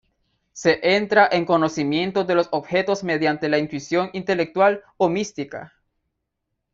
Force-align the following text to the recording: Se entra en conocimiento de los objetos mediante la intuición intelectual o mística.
Se 0.53 0.79
entra 0.95 1.29
en 1.31 1.45
conocimiento 1.45 2.23
de 2.23 2.33
los 2.33 2.47
objetos 2.51 3.03
mediante 3.03 3.49
la 3.49 3.59
intuición 3.59 4.09
intelectual 4.13 4.81
o 4.97 5.09
mística. 5.09 5.73